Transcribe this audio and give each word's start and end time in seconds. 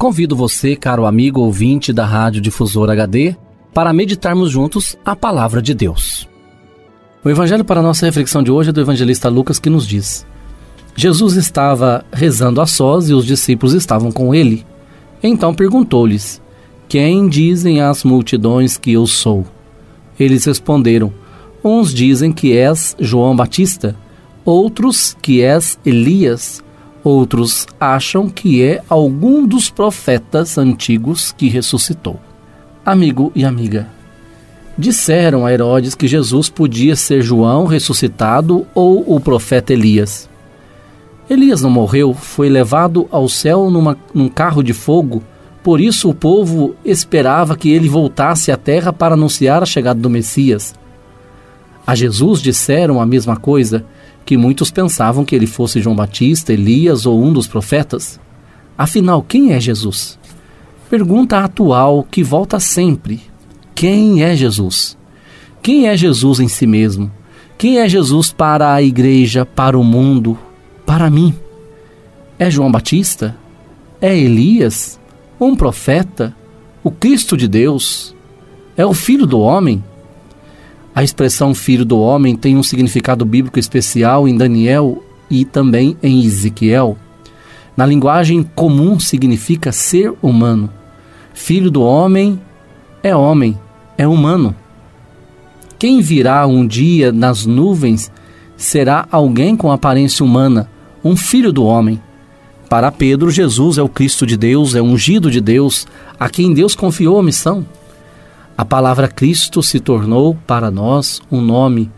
Convido 0.00 0.34
você, 0.34 0.74
caro 0.74 1.04
amigo 1.04 1.42
ouvinte 1.42 1.92
da 1.92 2.06
Rádio 2.06 2.40
Difusor 2.40 2.88
HD, 2.88 3.36
para 3.74 3.92
meditarmos 3.92 4.50
juntos 4.50 4.96
a 5.04 5.14
palavra 5.14 5.60
de 5.60 5.74
Deus. 5.74 6.26
O 7.22 7.28
evangelho 7.28 7.66
para 7.66 7.82
nossa 7.82 8.06
reflexão 8.06 8.42
de 8.42 8.50
hoje 8.50 8.70
é 8.70 8.72
do 8.72 8.80
evangelista 8.80 9.28
Lucas 9.28 9.58
que 9.58 9.68
nos 9.68 9.86
diz: 9.86 10.26
Jesus 10.96 11.36
estava 11.36 12.02
rezando 12.10 12.62
a 12.62 12.66
sós 12.66 13.10
e 13.10 13.12
os 13.12 13.26
discípulos 13.26 13.74
estavam 13.74 14.10
com 14.10 14.34
ele. 14.34 14.64
Então 15.22 15.52
perguntou-lhes: 15.52 16.40
Quem 16.88 17.28
dizem 17.28 17.82
as 17.82 18.02
multidões 18.02 18.78
que 18.78 18.92
eu 18.92 19.06
sou? 19.06 19.44
Eles 20.18 20.46
responderam: 20.46 21.12
Uns 21.62 21.92
dizem 21.92 22.32
que 22.32 22.56
és 22.56 22.96
João 22.98 23.36
Batista, 23.36 23.94
outros 24.46 25.14
que 25.20 25.42
és 25.42 25.78
Elias 25.84 26.62
Outros 27.02 27.66
acham 27.78 28.28
que 28.28 28.62
é 28.62 28.82
algum 28.88 29.46
dos 29.46 29.70
profetas 29.70 30.58
antigos 30.58 31.32
que 31.32 31.48
ressuscitou. 31.48 32.20
Amigo 32.84 33.32
e 33.34 33.44
amiga, 33.44 33.88
disseram 34.76 35.46
a 35.46 35.52
Herodes 35.52 35.94
que 35.94 36.06
Jesus 36.06 36.48
podia 36.48 36.96
ser 36.96 37.22
João 37.22 37.66
ressuscitado 37.66 38.66
ou 38.74 39.14
o 39.14 39.20
profeta 39.20 39.72
Elias. 39.72 40.28
Elias 41.28 41.62
não 41.62 41.70
morreu, 41.70 42.12
foi 42.12 42.48
levado 42.48 43.06
ao 43.10 43.28
céu 43.28 43.70
numa, 43.70 43.96
num 44.12 44.28
carro 44.28 44.62
de 44.62 44.72
fogo, 44.72 45.22
por 45.62 45.80
isso 45.80 46.08
o 46.08 46.14
povo 46.14 46.74
esperava 46.84 47.56
que 47.56 47.70
ele 47.70 47.88
voltasse 47.88 48.50
à 48.50 48.56
terra 48.56 48.92
para 48.92 49.14
anunciar 49.14 49.62
a 49.62 49.66
chegada 49.66 50.00
do 50.00 50.10
Messias. 50.10 50.74
A 51.86 51.94
Jesus 51.94 52.40
disseram 52.40 53.00
a 53.00 53.06
mesma 53.06 53.36
coisa 53.36 53.84
que 54.30 54.36
muitos 54.36 54.70
pensavam 54.70 55.24
que 55.24 55.34
ele 55.34 55.48
fosse 55.48 55.80
João 55.80 55.96
Batista, 55.96 56.52
Elias 56.52 57.04
ou 57.04 57.20
um 57.20 57.32
dos 57.32 57.48
profetas. 57.48 58.20
Afinal, 58.78 59.24
quem 59.24 59.52
é 59.52 59.58
Jesus? 59.58 60.16
Pergunta 60.88 61.40
atual 61.40 62.06
que 62.08 62.22
volta 62.22 62.60
sempre: 62.60 63.20
quem 63.74 64.22
é 64.22 64.36
Jesus? 64.36 64.96
Quem 65.60 65.88
é 65.88 65.96
Jesus 65.96 66.38
em 66.38 66.46
si 66.46 66.64
mesmo? 66.64 67.10
Quem 67.58 67.80
é 67.80 67.88
Jesus 67.88 68.32
para 68.32 68.72
a 68.72 68.80
igreja, 68.80 69.44
para 69.44 69.76
o 69.76 69.82
mundo, 69.82 70.38
para 70.86 71.10
mim? 71.10 71.34
É 72.38 72.48
João 72.48 72.70
Batista? 72.70 73.36
É 74.00 74.16
Elias? 74.16 75.00
Um 75.40 75.56
profeta? 75.56 76.36
O 76.84 76.92
Cristo 76.92 77.36
de 77.36 77.48
Deus? 77.48 78.14
É 78.76 78.86
o 78.86 78.94
Filho 78.94 79.26
do 79.26 79.40
Homem? 79.40 79.82
A 80.94 81.04
expressão 81.04 81.54
filho 81.54 81.84
do 81.84 81.98
homem 81.98 82.34
tem 82.34 82.56
um 82.56 82.62
significado 82.62 83.24
bíblico 83.24 83.58
especial 83.58 84.26
em 84.26 84.36
Daniel 84.36 85.02
e 85.30 85.44
também 85.44 85.96
em 86.02 86.24
Ezequiel. 86.24 86.96
Na 87.76 87.86
linguagem 87.86 88.42
comum 88.42 88.98
significa 88.98 89.70
ser 89.70 90.12
humano. 90.20 90.68
Filho 91.32 91.70
do 91.70 91.82
homem 91.82 92.40
é 93.02 93.14
homem, 93.14 93.58
é 93.96 94.06
humano. 94.06 94.54
Quem 95.78 96.00
virá 96.00 96.46
um 96.46 96.66
dia 96.66 97.12
nas 97.12 97.46
nuvens 97.46 98.10
será 98.56 99.06
alguém 99.10 99.56
com 99.56 99.72
aparência 99.72 100.24
humana, 100.24 100.68
um 101.02 101.16
filho 101.16 101.52
do 101.52 101.64
homem. 101.64 102.00
Para 102.68 102.92
Pedro, 102.92 103.30
Jesus 103.30 103.78
é 103.78 103.82
o 103.82 103.88
Cristo 103.88 104.26
de 104.26 104.36
Deus, 104.36 104.74
é 104.74 104.82
ungido 104.82 105.30
de 105.30 105.40
Deus, 105.40 105.86
a 106.18 106.28
quem 106.28 106.52
Deus 106.52 106.74
confiou 106.74 107.18
a 107.18 107.22
missão. 107.22 107.64
A 108.60 108.64
palavra 108.66 109.08
Cristo 109.08 109.62
se 109.62 109.80
tornou 109.80 110.36
para 110.46 110.70
nós 110.70 111.22
um 111.32 111.40
nome, 111.40 111.90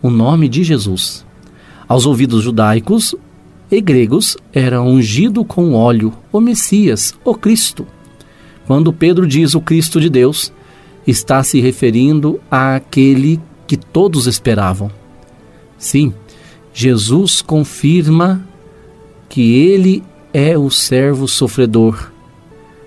o 0.00 0.06
um 0.06 0.10
nome 0.12 0.48
de 0.48 0.62
Jesus. 0.62 1.26
Aos 1.88 2.06
ouvidos 2.06 2.44
judaicos 2.44 3.16
e 3.68 3.80
gregos 3.80 4.36
era 4.52 4.80
ungido 4.80 5.44
com 5.44 5.74
óleo 5.74 6.12
o 6.30 6.40
Messias, 6.40 7.18
o 7.24 7.34
Cristo. 7.34 7.84
Quando 8.64 8.92
Pedro 8.92 9.26
diz 9.26 9.56
o 9.56 9.60
Cristo 9.60 10.00
de 10.00 10.08
Deus, 10.08 10.52
está 11.04 11.42
se 11.42 11.60
referindo 11.60 12.40
àquele 12.48 13.40
que 13.66 13.76
todos 13.76 14.28
esperavam. 14.28 14.92
Sim, 15.76 16.14
Jesus 16.72 17.42
confirma 17.42 18.46
que 19.28 19.56
ele 19.56 20.00
é 20.32 20.56
o 20.56 20.70
servo 20.70 21.26
sofredor, 21.26 22.12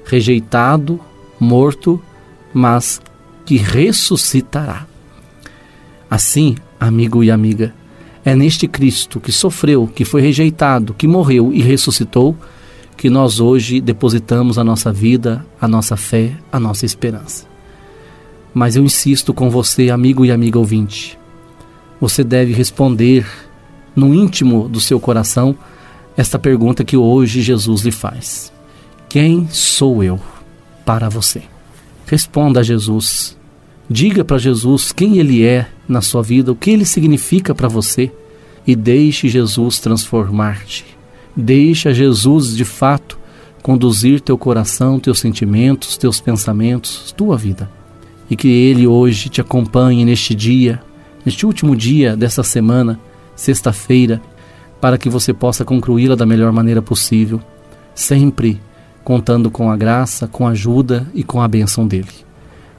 rejeitado, 0.05 0.97
morto, 1.37 2.01
mas 2.53 3.01
que 3.47 3.55
ressuscitará. 3.55 4.85
Assim, 6.11 6.57
amigo 6.77 7.23
e 7.23 7.31
amiga, 7.31 7.73
é 8.25 8.35
neste 8.35 8.67
Cristo 8.67 9.21
que 9.21 9.31
sofreu, 9.31 9.87
que 9.87 10.03
foi 10.03 10.21
rejeitado, 10.21 10.93
que 10.93 11.07
morreu 11.07 11.53
e 11.53 11.61
ressuscitou, 11.61 12.35
que 12.97 13.09
nós 13.09 13.39
hoje 13.39 13.79
depositamos 13.79 14.57
a 14.57 14.65
nossa 14.65 14.91
vida, 14.91 15.45
a 15.61 15.67
nossa 15.67 15.95
fé, 15.95 16.33
a 16.51 16.59
nossa 16.59 16.85
esperança. 16.85 17.47
Mas 18.53 18.75
eu 18.75 18.83
insisto 18.83 19.33
com 19.33 19.49
você, 19.49 19.89
amigo 19.89 20.25
e 20.25 20.31
amiga 20.31 20.59
ouvinte, 20.59 21.17
você 22.01 22.25
deve 22.25 22.51
responder 22.51 23.25
no 23.95 24.13
íntimo 24.13 24.67
do 24.67 24.81
seu 24.81 24.99
coração 24.99 25.55
esta 26.17 26.37
pergunta 26.37 26.83
que 26.83 26.97
hoje 26.97 27.41
Jesus 27.41 27.81
lhe 27.83 27.91
faz: 27.91 28.51
Quem 29.07 29.47
sou 29.49 30.03
eu 30.03 30.19
para 30.85 31.07
você? 31.07 31.43
Responda 32.05 32.59
a 32.59 32.63
Jesus 32.63 33.36
Diga 33.89 34.23
para 34.23 34.37
Jesus 34.37 34.91
quem 34.91 35.17
ele 35.17 35.45
é 35.45 35.67
na 35.87 36.01
sua 36.01 36.21
vida, 36.21 36.51
o 36.51 36.55
que 36.55 36.71
ele 36.71 36.85
significa 36.85 37.55
para 37.55 37.67
você 37.67 38.11
e 38.65 38.75
deixe 38.75 39.29
Jesus 39.29 39.79
transformar-te. 39.79 40.85
Deixa 41.35 41.93
Jesus 41.93 42.55
de 42.55 42.65
fato 42.65 43.17
conduzir 43.61 44.19
teu 44.19 44.37
coração, 44.37 44.99
teus 44.99 45.19
sentimentos, 45.19 45.97
teus 45.97 46.19
pensamentos, 46.19 47.13
tua 47.15 47.37
vida. 47.37 47.69
E 48.29 48.35
que 48.35 48.47
ele 48.47 48.85
hoje 48.85 49.29
te 49.29 49.39
acompanhe 49.39 50.03
neste 50.03 50.35
dia 50.35 50.81
neste 51.27 51.45
último 51.45 51.75
dia 51.75 52.15
dessa 52.15 52.41
semana, 52.41 52.97
sexta-feira, 53.35 54.21
para 54.79 54.97
que 54.97 55.09
você 55.09 55.33
possa 55.33 55.65
concluí-la 55.65 56.15
da 56.15 56.25
melhor 56.25 56.53
maneira 56.53 56.81
possível, 56.81 57.41
sempre 57.93 58.61
contando 59.03 59.51
com 59.51 59.69
a 59.69 59.75
graça, 59.75 60.25
com 60.25 60.47
a 60.47 60.51
ajuda 60.51 61.05
e 61.13 61.25
com 61.25 61.41
a 61.41 61.47
bênção 61.49 61.85
dele. 61.85 62.26